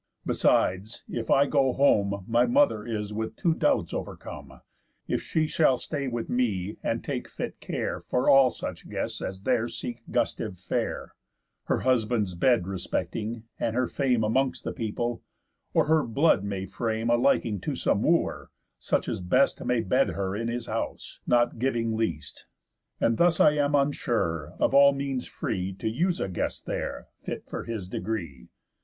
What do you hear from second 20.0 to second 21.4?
her in his house,